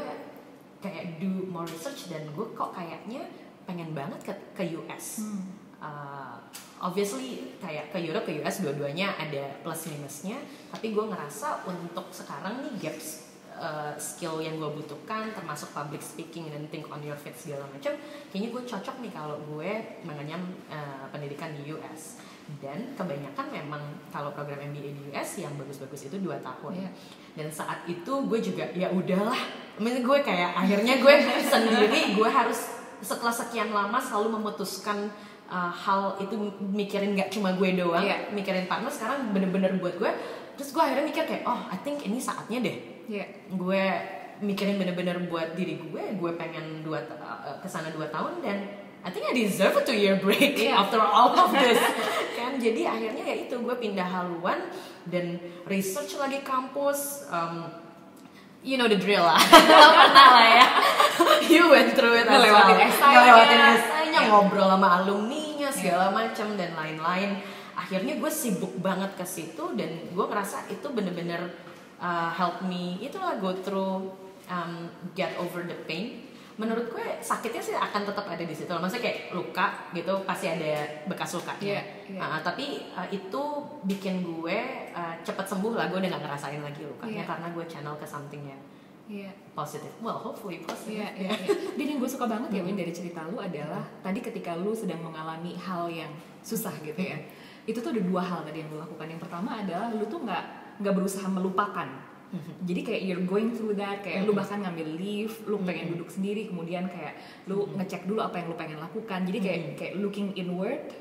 kayak 0.81 1.21
do 1.21 1.45
more 1.49 1.69
research 1.69 2.09
dan 2.09 2.25
gue 2.33 2.47
kok 2.57 2.73
kayaknya 2.73 3.29
pengen 3.69 3.93
banget 3.93 4.19
ke 4.25 4.33
ke 4.57 4.63
US 4.81 5.21
Hmm. 5.21 5.45
Uh, 5.77 6.41
obviously 6.81 7.53
kayak 7.61 7.93
ke 7.93 8.01
Europe 8.01 8.25
ke 8.25 8.41
US 8.41 8.65
dua-duanya 8.65 9.13
ada 9.13 9.61
plus 9.61 9.93
minusnya. 9.93 10.41
Tapi 10.73 10.89
gue 10.89 11.05
ngerasa 11.05 11.69
untuk 11.69 12.09
sekarang 12.09 12.65
nih 12.65 12.73
gaps 12.81 13.26
uh, 13.57 13.93
skill 13.97 14.39
yang 14.39 14.61
gue 14.61 14.69
butuhkan 14.69 15.33
termasuk 15.33 15.73
public 15.73 15.99
speaking 15.99 16.47
dan 16.53 16.63
think 16.69 16.87
on 16.93 17.01
your 17.01 17.17
feet 17.17 17.35
segala 17.35 17.65
macam 17.69 17.93
kayaknya 18.29 18.49
gue 18.53 18.63
cocok 18.63 18.95
nih 19.03 19.11
kalau 19.11 19.35
gue 19.49 19.71
mengenyam 20.05 20.41
uh, 20.69 21.09
pendidikan 21.11 21.51
di 21.57 21.73
US 21.75 22.21
dan 22.63 22.95
kebanyakan 22.95 23.51
memang 23.51 23.83
kalau 24.07 24.31
program 24.31 24.71
MBA 24.71 24.95
di 24.95 25.01
US 25.11 25.35
yang 25.43 25.51
bagus-bagus 25.59 26.07
itu 26.07 26.15
dua 26.23 26.39
tahun. 26.39 26.79
Iya. 26.79 26.89
dan 27.37 27.47
saat 27.53 27.85
itu 27.85 28.09
gue 28.25 28.39
juga 28.39 28.65
ya 28.73 28.89
udahlah. 28.89 29.37
Maksudnya 29.77 30.01
gue 30.01 30.17
kayak 30.25 30.51
akhirnya 30.55 30.93
gue 31.03 31.13
sendiri 31.53 32.01
gue 32.15 32.29
harus 32.31 32.79
setelah 33.03 33.35
sekian 33.35 33.69
lama 33.69 33.99
selalu 34.01 34.41
memutuskan 34.41 35.11
uh, 35.51 35.69
hal 35.69 36.17
itu 36.17 36.33
mikirin 36.71 37.13
nggak 37.13 37.29
cuma 37.29 37.53
gue 37.53 37.77
doang 37.77 38.01
Iya. 38.01 38.31
mikirin 38.33 38.65
partner 38.65 38.89
sekarang 38.89 39.35
bener-bener 39.35 39.75
buat 39.77 39.99
gue. 39.99 40.11
Terus 40.57 40.71
gue 40.73 40.81
akhirnya 40.81 41.05
mikir 41.05 41.27
kayak 41.27 41.43
oh 41.45 41.67
I 41.67 41.77
think 41.83 42.01
ini 42.07 42.17
saatnya 42.17 42.63
deh 42.63 42.96
Iya. 43.07 43.25
gue 43.49 43.83
mikirin 44.37 44.77
bener-bener 44.77 45.17
buat 45.25 45.55
diri 45.55 45.79
gue 45.79 46.03
gue 46.13 46.31
pengen 46.35 46.83
dua 46.83 47.01
uh, 47.07 47.57
ke 47.57 47.65
sana 47.65 47.89
dua 47.89 48.11
tahun 48.11 48.43
dan 48.43 48.57
I 49.01 49.09
think 49.09 49.23
I 49.23 49.31
deserve 49.31 49.79
a 49.79 49.83
two 49.87 49.95
year 49.95 50.19
break 50.19 50.59
Iya. 50.59 50.75
after 50.83 50.99
all 50.99 51.31
of 51.31 51.55
this. 51.55 51.79
Kan? 52.37 52.59
Jadi 52.59 52.83
akhirnya 52.83 53.23
ya 53.23 53.35
itu 53.47 53.55
gue 53.55 53.75
pindah 53.79 54.03
haluan 54.03 54.59
dan 55.07 55.39
research 55.63 56.19
lagi 56.19 56.43
kampus 56.43 57.23
um, 57.31 57.71
you 58.59 58.75
know 58.75 58.91
the 58.91 58.99
drill 58.99 59.23
lah. 59.23 59.39
Lo 59.81 59.87
pernah 59.95 60.27
lah 60.35 60.47
ya. 60.59 60.65
You 61.47 61.71
went 61.71 61.95
through 61.95 62.19
it 62.19 62.27
Ngelewatin 62.27 62.75
ngelewatin 62.83 63.59
essay-nya 63.73 64.21
Iya. 64.27 64.29
ngobrol 64.29 64.67
sama 64.67 64.87
alumninya 64.99 65.69
segala 65.71 66.11
macam 66.11 66.59
dan 66.59 66.75
lain-lain. 66.75 67.39
Akhirnya 67.77 68.19
gue 68.19 68.31
sibuk 68.33 68.75
banget 68.81 69.13
ke 69.15 69.23
situ 69.23 69.63
dan 69.79 70.11
gue 70.11 70.25
ngerasa 70.27 70.67
itu 70.67 70.87
bener-bener 70.91 71.47
uh, 71.99 72.29
help 72.29 72.61
me 72.63 72.97
itulah 72.99 73.37
go 73.37 73.51
through 73.61 74.09
um, 74.47 74.87
get 75.13 75.33
over 75.37 75.63
the 75.63 75.77
pain 75.85 76.23
menurut 76.57 76.89
gue 76.89 77.05
sakitnya 77.21 77.61
sih 77.61 77.77
akan 77.77 78.01
tetap 78.01 78.25
ada 78.25 78.41
di 78.41 78.49
situ 78.49 78.65
maksudnya 78.73 79.05
kayak 79.05 79.29
luka 79.29 79.85
gitu 79.93 80.25
pasti 80.25 80.49
ada 80.49 80.89
bekas 81.05 81.37
lukanya 81.37 81.61
Iya, 81.61 81.81
iya. 82.09 82.19
Uh, 82.19 82.41
tapi 82.41 82.65
uh, 82.97 83.05
itu 83.13 83.41
bikin 83.85 84.25
gue 84.25 84.57
uh, 84.89 85.13
cepat 85.21 85.45
sembuh 85.45 85.77
lah 85.77 85.85
gue 85.85 86.01
udah 86.01 86.09
gak 86.17 86.23
ngerasain 86.25 86.57
lagi 86.57 86.81
lukanya 86.81 87.21
Iya. 87.21 87.29
karena 87.29 87.47
gue 87.53 87.65
channel 87.69 87.93
ke 88.01 88.09
something 88.09 88.41
yang 88.41 88.61
Iya. 89.07 89.29
positif 89.53 89.93
well 90.01 90.17
hopefully 90.17 90.57
positive 90.65 90.97
Iya, 90.97 91.07
iya, 91.15 91.31
iya. 91.45 91.49
Dan 91.77 91.85
yang 91.93 91.99
gue 92.01 92.09
suka 92.09 92.25
banget 92.25 92.49
ya 92.49 92.61
Win 92.65 92.73
dari 92.73 92.89
cerita 92.89 93.21
lu 93.29 93.37
adalah 93.37 93.85
tadi 94.01 94.17
ketika 94.17 94.57
lu 94.57 94.73
sedang 94.73 95.05
mengalami 95.05 95.53
hal 95.61 95.85
yang 95.93 96.09
susah 96.41 96.73
gitu 96.81 96.97
ya. 96.97 97.21
Itu 97.69 97.85
tuh 97.85 97.93
ada 97.93 98.01
dua 98.01 98.19
hal 98.25 98.41
tadi 98.41 98.65
yang 98.65 98.73
lu 98.73 98.81
lakukan. 98.81 99.05
Yang 99.05 99.21
pertama 99.29 99.61
adalah 99.61 99.93
lu 99.93 100.03
tuh 100.09 100.25
nggak 100.25 100.43
nggak 100.81 100.93
berusaha 100.95 101.27
melupakan. 101.29 101.89
Jadi 102.67 102.83
kayak 102.83 103.01
you're 103.07 103.23
going 103.23 103.55
through 103.55 103.71
that, 103.79 104.03
kayak 104.03 104.27
lu 104.27 104.35
bahkan 104.35 104.59
ngambil 104.59 104.99
leave, 104.99 105.31
lu 105.47 105.63
pengen 105.63 105.95
duduk 105.95 106.11
sendiri, 106.11 106.51
kemudian 106.51 106.83
kayak 106.91 107.15
lu 107.47 107.71
ngecek 107.79 108.03
dulu 108.03 108.19
apa 108.19 108.43
yang 108.43 108.51
lu 108.51 108.55
pengen 108.59 108.83
lakukan. 108.83 109.23
Jadi 109.23 109.39
kayak 109.39 109.59
kayak 109.79 109.93
looking 110.03 110.35
inward 110.35 110.91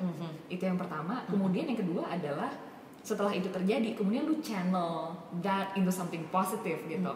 itu 0.46 0.62
yang 0.62 0.78
pertama. 0.78 1.26
Kemudian 1.26 1.66
yang 1.66 1.82
kedua 1.82 2.06
adalah 2.06 2.54
setelah 3.02 3.34
itu 3.34 3.50
terjadi, 3.50 3.98
kemudian 3.98 4.22
lu 4.22 4.38
channel 4.38 5.18
that 5.42 5.74
into 5.74 5.90
something 5.90 6.22
positive 6.30 6.78
gitu. 6.86 7.10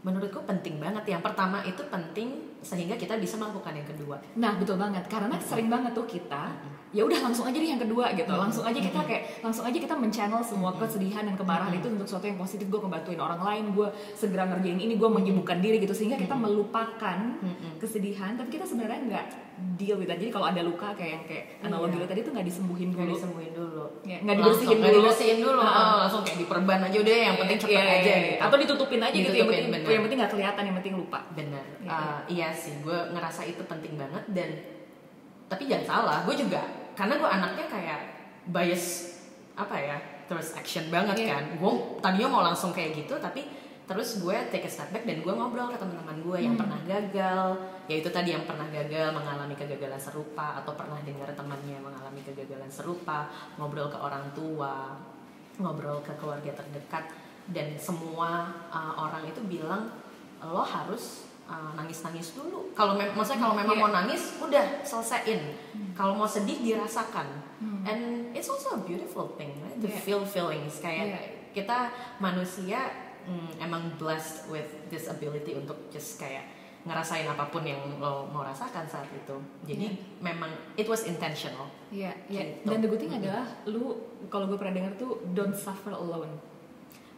menurutku 0.00 0.40
penting 0.48 0.80
banget. 0.80 1.04
Yang 1.16 1.22
pertama 1.28 1.60
itu 1.64 1.82
penting 1.92 2.59
sehingga 2.60 2.94
kita 2.94 3.16
bisa 3.16 3.34
melakukan 3.34 3.72
yang 3.72 3.86
kedua. 3.86 4.16
Nah 4.36 4.52
betul 4.54 4.76
banget. 4.76 5.04
Karena 5.06 5.36
sering 5.38 5.66
banget 5.66 5.92
tuh 5.92 6.04
kita 6.04 6.52
ya 6.90 7.06
udah 7.06 7.22
langsung 7.22 7.46
aja 7.46 7.54
deh 7.54 7.70
yang 7.70 7.78
kedua 7.78 8.10
gitu. 8.12 8.28
Langsung 8.28 8.62
aja 8.62 8.76
kita 8.76 9.00
kayak 9.00 9.22
langsung 9.40 9.62
aja 9.62 9.78
kita 9.78 9.94
menchannel 9.94 10.42
semua 10.42 10.74
kesedihan 10.74 11.22
dan 11.22 11.34
kemarahan 11.34 11.70
itu 11.72 11.86
untuk 11.86 12.04
sesuatu 12.04 12.26
yang 12.26 12.36
positif. 12.36 12.66
Gue 12.66 12.80
ngebantuin 12.80 13.16
orang 13.16 13.40
lain 13.40 13.64
gue 13.72 13.88
segera 14.12 14.44
ngerjain 14.44 14.76
ini 14.76 14.94
gue 14.94 15.08
menyibukkan 15.08 15.58
diri 15.58 15.78
gitu. 15.78 15.94
Sehingga 15.94 16.16
kita 16.16 16.34
melupakan 16.34 17.18
kesedihan. 17.78 18.34
Tapi 18.34 18.48
kita 18.50 18.64
sebenarnya 18.64 19.00
nggak 19.06 19.26
deal 19.76 19.96
with 19.96 20.08
that. 20.08 20.16
Jadi 20.16 20.32
kalau 20.32 20.48
ada 20.48 20.60
luka 20.60 20.92
kayak 20.94 21.10
yang 21.10 21.24
kayak 21.24 21.44
analogi 21.60 22.00
Iya. 22.00 22.08
tadi 22.08 22.20
tuh 22.24 22.32
nggak 22.32 22.46
disembuhin 22.46 22.88
dulu. 22.90 23.12
disembuhin 23.12 23.52
dulu. 23.52 23.84
Ya, 24.02 24.18
nggak 24.18 24.36
dibersihin 24.36 24.68
Langsung, 24.70 24.80
dulu. 24.82 24.96
dibersihin 24.98 25.38
dulu. 25.38 25.60
Langsung 25.60 26.20
kayak 26.24 26.38
diperban 26.40 26.80
aja 26.80 26.96
udah 26.96 27.14
yang 27.14 27.36
penting 27.36 27.58
cepet 27.60 27.70
Iya, 27.70 27.82
iya, 27.84 27.92
aja 27.92 28.10
iya. 28.10 28.18
gitu. 28.24 28.40
Atau 28.40 28.56
ditutupin 28.58 29.00
aja 29.00 29.12
gitu 29.12 29.20
yang 29.20 29.30
Ditutupin, 29.30 29.52
penting 29.52 29.70
bener. 29.70 29.92
yang 29.92 30.02
penting 30.02 30.18
nggak 30.18 30.32
kelihatan 30.32 30.62
yang 30.64 30.76
penting 30.80 30.94
lupa. 30.96 31.18
Bener. 31.36 31.64
Iya. 31.78 31.90
Uh, 31.92 32.20
iya 32.26 32.48
sih 32.52 32.80
gue 32.80 32.98
ngerasa 33.10 33.42
itu 33.44 33.62
penting 33.62 33.94
banget 33.94 34.24
dan 34.30 34.50
tapi 35.46 35.66
jangan 35.66 35.86
salah 35.86 36.18
gue 36.22 36.34
juga 36.36 36.62
karena 36.92 37.16
gue 37.16 37.28
anaknya 37.28 37.66
kayak 37.66 38.00
bias 38.46 38.84
apa 39.54 39.76
ya 39.76 39.98
terus 40.24 40.54
action 40.54 40.86
banget 40.88 41.16
Iya. 41.18 41.28
kan 41.30 41.44
gue 41.56 41.72
tadinya 41.98 42.28
mau 42.30 42.42
langsung 42.42 42.70
kayak 42.70 42.94
gitu 42.96 43.18
tapi 43.18 43.44
terus 43.84 44.22
gue 44.22 44.36
take 44.48 44.62
a 44.62 44.70
step 44.70 44.90
back 44.90 45.02
dan 45.02 45.18
gue 45.18 45.32
ngobrol 45.32 45.66
ke 45.66 45.74
teman-teman 45.74 46.22
gue 46.22 46.38
yang 46.40 46.54
Hmm. 46.54 46.62
pernah 46.62 46.80
gagal 46.86 47.46
yaitu 47.90 48.06
tadi 48.08 48.30
yang 48.30 48.46
pernah 48.46 48.70
gagal 48.70 49.10
mengalami 49.10 49.54
kegagalan 49.54 49.98
serupa 49.98 50.62
atau 50.62 50.78
pernah 50.78 51.02
dengar 51.02 51.26
temannya 51.28 51.82
mengalami 51.82 52.22
kegagalan 52.22 52.70
serupa 52.70 53.26
ngobrol 53.58 53.90
ke 53.90 53.98
orang 53.98 54.30
tua 54.30 54.94
ngobrol 55.58 55.98
ke 56.00 56.14
keluarga 56.14 56.54
terdekat 56.54 57.10
dan 57.50 57.74
semua 57.74 58.46
uh, 58.70 58.94
orang 58.96 59.26
itu 59.26 59.42
bilang 59.42 59.90
lo 60.40 60.62
harus 60.62 61.26
uh, 61.50 61.74
nangis-nangis 61.74 62.32
dulu 62.32 62.70
kalau 62.72 62.94
mem- 62.94 63.10
maksudnya 63.10 63.42
kalau 63.42 63.56
memang 63.56 63.74
Iya. 63.74 63.82
mau 63.82 63.90
nangis 63.92 64.22
udah 64.38 64.64
selesaiin 64.80 65.42
kalau 65.92 66.14
mau 66.14 66.24
sedih 66.26 66.62
dirasakan 66.62 67.26
and 67.82 68.00
it's 68.30 68.46
also 68.46 68.72
a 68.72 68.80
beautiful 68.80 69.34
thing 69.34 69.50
right? 69.60 69.74
to 69.76 69.84
Iya. 69.84 69.98
feel 69.98 70.22
feelings 70.24 70.78
kayak 70.78 71.04
Iya. 71.06 71.20
kita 71.52 71.78
manusia 72.18 72.78
mm, 73.22 73.58
emang 73.58 73.82
blessed 73.96 74.46
with 74.46 74.64
this 74.86 75.06
ability 75.06 75.52
untuk 75.52 75.76
just 75.88 76.16
kayak 76.16 76.46
ngerasain 76.80 77.28
apa 77.28 77.44
pun 77.46 77.60
yang 77.60 77.76
lo 77.98 78.24
mau 78.26 78.40
rasakan 78.40 78.88
saat 78.88 79.04
itu 79.10 79.36
jadi 79.68 79.92
memang 80.18 80.48
it 80.74 80.86
was 80.86 81.04
intentional 81.04 81.68
Iya, 81.90 82.14
iya. 82.26 82.56
Gitu. 82.56 82.64
Dan 82.64 82.78
the 82.78 82.88
good 82.88 82.96
thing 82.98 83.12
adalah 83.12 83.44
lu 83.66 83.98
kalau 84.26 84.46
gue 84.46 84.54
pernah 84.54 84.72
dengar 84.72 84.94
tuh 84.94 85.18
don't 85.28 85.52
suffer 85.52 85.90
alone. 85.90 86.30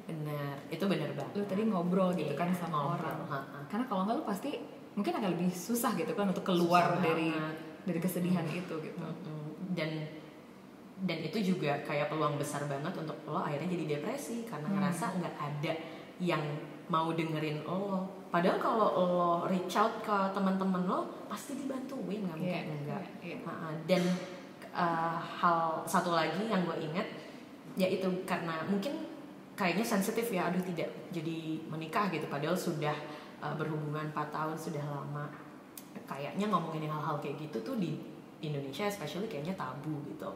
Benar 0.03 0.55
itu 0.67 0.85
benar 0.85 1.11
banget 1.13 1.33
Lu 1.35 1.45
tadi 1.45 1.63
ngobrol 1.65 2.11
gitu 2.13 2.27
Iya, 2.27 2.35
kan 2.35 2.49
sama 2.51 2.77
ngobrol, 2.91 3.07
orang. 3.07 3.19
ha-ha. 3.29 3.59
Karena 3.67 3.85
kalau 3.87 4.03
nggak 4.03 4.17
lu 4.17 4.25
pasti 4.25 4.51
mungkin 4.93 5.13
akan 5.15 5.31
lebih 5.33 5.49
susah 5.49 5.95
gitu 5.95 6.13
kan 6.13 6.27
untuk 6.29 6.43
keluar 6.43 6.85
Susah 6.91 7.03
dari 7.03 7.29
banget. 7.31 7.57
dari 7.83 7.99
kesedihan 7.99 8.47
itu 8.47 8.75
gitu. 8.79 8.99
Dan 9.73 9.91
dan 11.03 11.19
itu 11.19 11.39
juga 11.45 11.83
kayak 11.83 12.07
peluang 12.09 12.37
besar 12.37 12.63
banget 12.65 12.95
untuk 12.95 13.19
lo 13.25 13.41
akhirnya 13.41 13.67
jadi 13.67 13.85
depresi 13.97 14.45
karena 14.45 14.67
Hmm. 14.67 14.77
ngerasa 14.79 15.05
nggak 15.17 15.35
ada 15.37 15.73
yang 16.19 16.43
mau 16.87 17.11
dengerin 17.11 17.63
lo 17.63 18.07
padahal 18.29 18.59
kalau 18.59 18.89
lo 18.95 19.11
reach 19.45 19.75
out 19.75 19.99
ke 19.99 20.15
teman-teman 20.31 20.83
lo 20.83 21.01
pasti 21.27 21.57
dibantuin 21.57 22.23
nggak 22.23 22.39
mungkin 22.39 22.65
enggak 22.77 23.03
iya, 23.19 23.35
iya. 23.35 23.37
Ha-ha. 23.43 23.69
dan 23.83 24.03
uh, 24.71 25.19
hal 25.19 25.61
satu 25.83 26.13
lagi 26.13 26.47
yang 26.47 26.63
gue 26.63 26.77
inget 26.81 27.09
yaitu 27.75 28.07
karena 28.23 28.63
mungkin 28.65 28.95
kayaknya 29.53 29.85
sensitif 29.85 30.33
ya 30.33 30.49
aduh 30.49 30.63
tidak 30.65 30.89
jadi 31.13 31.61
menikah 31.69 32.09
gitu. 32.09 32.25
Padahal 32.27 32.57
sudah 32.57 32.95
uh, 33.41 33.55
berhubungan 33.57 34.09
4 34.13 34.33
tahun 34.33 34.57
sudah 34.57 34.85
lama. 34.85 35.29
Kayaknya 36.09 36.49
ngomongin 36.49 36.89
hal-hal 36.89 37.21
kayak 37.21 37.37
gitu 37.41 37.61
tuh 37.61 37.77
di 37.77 38.01
Indonesia 38.43 38.89
especially 38.89 39.29
kayaknya 39.29 39.55
tabu 39.55 40.03
gitu. 40.09 40.29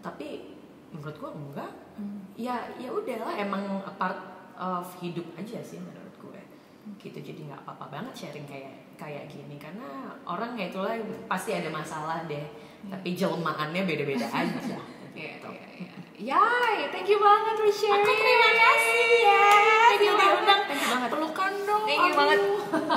Tapi 0.00 0.56
menurut 0.90 1.16
gue 1.16 1.30
enggak. 1.30 1.72
Hmm. 2.00 2.22
ya 2.32 2.56
ya 2.80 2.88
udahlah 2.88 3.36
emang 3.36 3.84
part 4.00 4.16
of 4.56 4.88
hidup 5.04 5.26
aja 5.36 5.60
sih 5.60 5.76
menurut 5.76 6.14
gue 6.16 6.40
gitu 6.96 7.20
jadi 7.20 7.52
nggak 7.52 7.60
apa-apa 7.68 7.92
banget 7.92 8.14
sharing 8.26 8.46
kayak 8.48 8.72
kayak 8.96 9.28
gini. 9.28 9.60
Karena 9.60 10.14
orang 10.24 10.56
ya 10.56 10.72
itulah 10.72 10.96
pasti 11.28 11.52
ada 11.52 11.68
masalah 11.68 12.24
deh. 12.24 12.46
Tapi 12.88 13.12
jelmaannya 13.12 13.84
beda-beda 13.84 14.24
aja 14.24 14.56
Iya, 15.10 15.42
gitu. 15.42 15.48
iya, 15.50 15.66
iya. 15.74 15.89
Yay, 16.20 16.92
thank 16.92 17.08
you 17.08 17.16
banget 17.16 17.54
for 17.56 17.72
sharing. 17.72 18.04
Aku 18.04 18.12
terima 18.12 18.50
kasih 18.52 19.08
ya. 19.24 19.44
Thank 19.88 20.04
you 20.04 20.14
banget. 20.20 20.36
undang. 20.44 20.60
Thank 20.68 20.80
you 20.84 20.88
banget. 20.92 21.08
Pelukan 21.16 21.52
dong. 21.64 21.82
Thank 21.88 22.04
you 22.04 22.12
banget. 22.12 22.40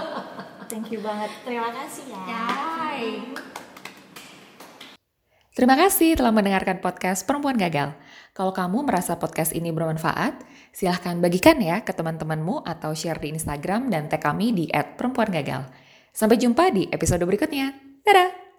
Thank 0.72 0.88
you 0.92 1.00
banget. 1.00 1.32
Terima 1.48 1.70
kasih 1.72 2.04
ya. 2.12 2.20
Yay. 2.28 3.04
Terima 5.56 5.76
kasih 5.80 6.20
telah 6.20 6.36
mendengarkan 6.36 6.84
podcast 6.84 7.24
Perempuan 7.24 7.56
Gagal. 7.56 7.96
Kalau 8.36 8.52
kamu 8.52 8.92
merasa 8.92 9.16
podcast 9.16 9.56
ini 9.56 9.72
bermanfaat, 9.72 10.44
silahkan 10.76 11.16
bagikan 11.24 11.64
ya 11.64 11.80
ke 11.80 11.96
teman-temanmu 11.96 12.68
atau 12.68 12.92
share 12.92 13.24
di 13.24 13.32
Instagram 13.32 13.88
dan 13.88 14.12
tag 14.12 14.20
kami 14.20 14.52
di 14.52 14.68
@perempuangagal. 14.68 15.72
Sampai 16.12 16.36
jumpa 16.36 16.76
di 16.76 16.92
episode 16.92 17.24
berikutnya. 17.24 17.72
Dadah! 18.04 18.53